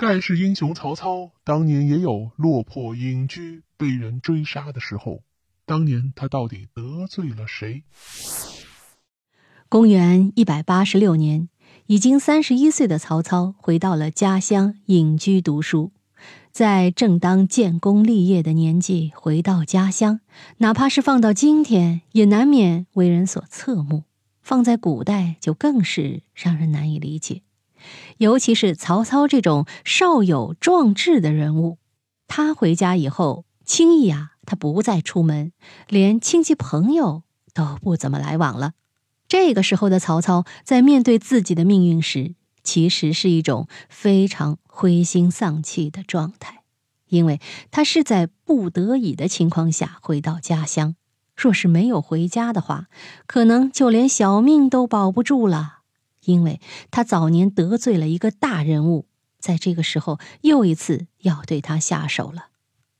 [0.00, 5.24] 盖世英雄曹操当年也有落魄隐居、被人追杀的时候。
[5.66, 7.82] 当年他到底得罪了谁？
[9.68, 11.50] 公元一百八十六年，
[11.84, 15.92] 已经三十一岁的曹操回到了家乡隐居读书。
[16.50, 20.20] 在正当建功立业的年纪回到家乡，
[20.56, 24.04] 哪怕是放到今天，也难免为人所侧目；
[24.40, 27.42] 放在古代，就更是让人难以理解。
[28.18, 31.78] 尤其是曹操这种少有壮志的人物，
[32.26, 34.28] 他回家以后，轻易啊。
[34.46, 35.52] 他不再出门，
[35.86, 37.22] 连亲戚朋友
[37.54, 38.72] 都不怎么来往了。
[39.28, 42.34] 这个时候的曹操，在面对自己的命运时，
[42.64, 46.64] 其实是一种非常灰心丧气的状态，
[47.06, 50.96] 因为他是在不得已的情况下回到家乡。
[51.36, 52.88] 若是没有回家的话，
[53.28, 55.79] 可能就连小命都保不住了。
[56.30, 59.06] 因为他早年得罪了一个大人物，
[59.38, 62.46] 在这个时候又一次要对他下手了。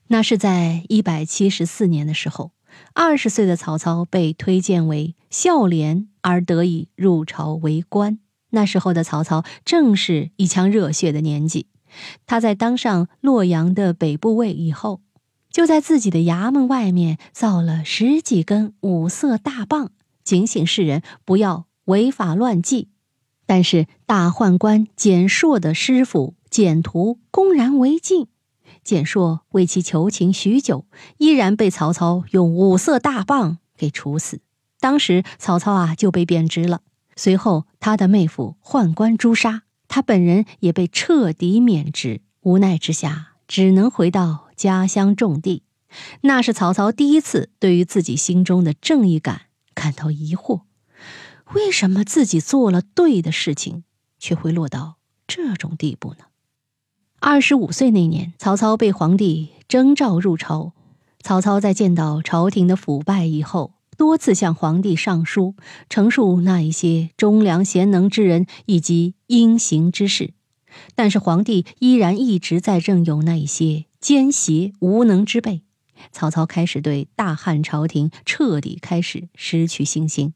[0.08, 2.50] 那是在一百七十四年的时候，
[2.94, 8.18] 二十岁的曹操被推荐为孝廉，而得以入朝为官。
[8.50, 11.68] 那时候的曹操正是一腔热血的年纪。
[12.26, 15.00] 他在当上洛阳的北部尉以后，
[15.50, 19.92] 就在自己的衙门外面造了十几根五色大棒，
[20.24, 22.88] 警醒世人不要违法乱纪。
[23.50, 28.28] 但是大宦官简硕的师傅简图公然违禁。
[28.84, 30.86] 简硕为其求情许久，
[31.18, 34.40] 依然被曹操用五色大棒给处死。
[34.78, 36.82] 当时曹操啊就被贬职了，
[37.16, 42.20] 随后他的妹夫宦官诛杀，他本人也被彻底免职。
[42.42, 45.64] 无奈之下，只能回到家乡种地。
[46.20, 50.60] 那是曹操第一次对于自己心中的正义感感到疑惑：
[51.54, 53.82] 为什么自己做了对的事情，
[54.18, 56.26] 却会落到这种地步呢？
[57.18, 60.72] 二十五岁那年，曹操被皇帝征召入朝。
[61.22, 65.54] 曹操在见到朝廷的腐败以后，多次向皇帝上书，
[65.88, 70.32] 陈述那一些忠良贤能之人以及阴行之事。
[70.94, 75.62] 但是皇帝依然一直在任用那一些奸邪无能之辈。
[76.12, 80.32] 曹操开始对大汉朝廷彻底开始失去信心。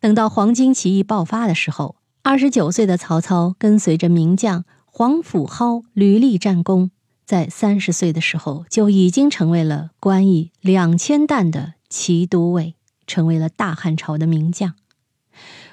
[0.00, 4.64] 等到黄巾起义爆发的时候，二十九岁的曹操跟随着名将。
[4.94, 6.90] 黄甫蒿屡立战功，
[7.24, 12.74] 在三十岁的时候就已经成为了官役两千担的骑都尉，
[13.06, 14.74] 成为了大汉朝的名将。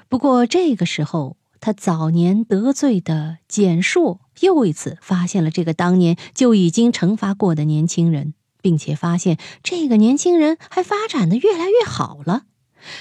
[0.07, 12.43] 不过这个时候，他早年得罪的蹇硕又一次发现了这个当年就已经惩罚过的年轻人，并且发现这个年轻人还发展的越来越好了，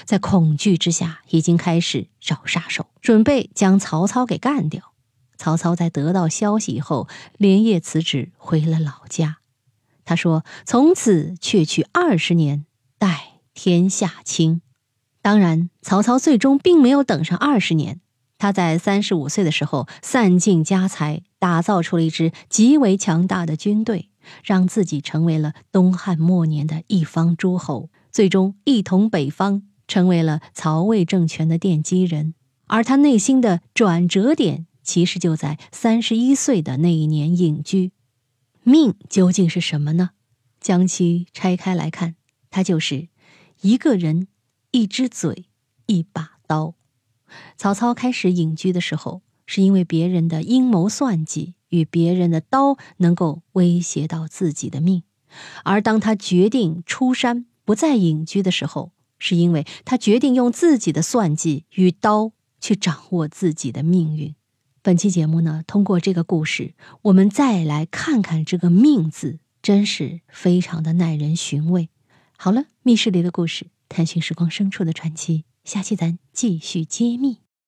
[0.05, 4.93] 在恐惧之下，已经开始找杀手，准备将曹操给干掉。
[5.37, 7.07] 曹操在得到消息以后，
[7.37, 9.37] 连夜辞职回了老家。
[10.03, 12.65] 他说：“从此却去二十年，
[12.97, 14.61] 待天下清。”
[15.21, 18.01] 当然，曹操最终并没有等上二十年。
[18.37, 24.09] 他在三十五岁的时候，散尽家财，打造出了一支极为强大的军队，
[24.43, 32.33] 让自己成为了东汉末年的一方诸侯，最终一统北方，成为了曹魏政权的奠基人。
[32.67, 34.65] 而他内心的转折点。
[34.81, 37.91] 其实就在三十一岁的那一年隐居，
[38.63, 40.11] 命究竟是什么呢？
[40.59, 42.15] 将其拆开来看，
[42.49, 43.09] 它就是
[43.61, 44.27] 一个人、
[44.71, 45.45] 一只嘴、
[45.85, 46.73] 一把刀。
[47.55, 55.03] 曹操开始隐居的时候，是因为别人的阴谋算计与别人的刀能够威胁到自己的命；
[55.63, 64.33] 而当他决定出山不再隐居的时候，是因为他决定用自己的算计与刀去掌握自己的命运。
[64.81, 71.89] 本期节目呢，通过这个故事，我们再来看看这个“命”字，真是非常的耐人寻味。
[72.35, 77.37] 好了，密室里的故事，探寻时光深处的传奇，下期咱继续揭秘。